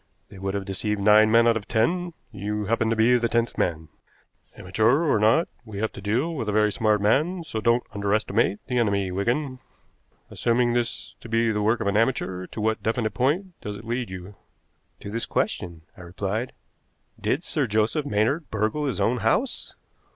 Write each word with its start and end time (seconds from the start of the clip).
They 0.29 0.39
would 0.39 0.55
have 0.55 0.65
deceived 0.65 0.99
nine 0.99 1.29
men 1.29 1.47
out 1.47 1.55
of 1.55 1.67
ten 1.67 2.13
you 2.31 2.65
happen 2.65 2.89
to 2.89 2.95
be 2.95 3.19
the 3.19 3.29
tenth 3.29 3.55
man. 3.55 3.89
Amateur 4.57 5.03
or 5.03 5.19
not, 5.19 5.47
we 5.63 5.77
have 5.77 5.91
to 5.91 6.01
deal 6.01 6.33
with 6.33 6.49
a 6.49 6.51
very 6.51 6.71
smart 6.71 6.99
man, 7.01 7.43
so 7.43 7.61
don't 7.61 7.83
underestimate 7.93 8.65
the 8.65 8.79
enemy, 8.79 9.11
Wigan. 9.11 9.59
Assuming 10.31 10.73
this 10.73 11.13
to 11.21 11.29
be 11.29 11.51
the 11.51 11.61
work 11.61 11.81
of 11.81 11.85
an 11.87 11.97
amateur, 11.97 12.47
to 12.47 12.59
what 12.59 12.81
definite 12.81 13.13
point 13.13 13.53
does 13.61 13.77
it 13.77 13.85
lead 13.85 14.09
you?" 14.09 14.33
"To 15.01 15.11
this 15.11 15.27
question," 15.27 15.83
I 15.95 16.01
replied. 16.01 16.53
"Did 17.19 17.43
Sir 17.43 17.67
Joseph 17.67 18.03
Maynard 18.03 18.49
burgle 18.49 18.85
his 18.85 18.99
own 18.99 19.17
house?" 19.17 19.75